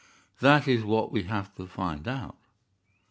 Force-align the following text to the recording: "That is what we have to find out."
"That 0.39 0.67
is 0.67 0.83
what 0.83 1.11
we 1.11 1.25
have 1.25 1.53
to 1.57 1.67
find 1.67 2.07
out." 2.07 2.35